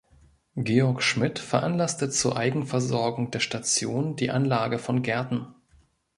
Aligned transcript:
Georg 0.55 1.03
Schmidt 1.03 1.37
veranlasste 1.37 2.09
zur 2.09 2.35
Eigenversorgung 2.35 3.29
der 3.29 3.39
Station 3.39 4.15
die 4.15 4.31
Anlage 4.31 4.79
von 4.79 5.03
Gärten. 5.03 5.45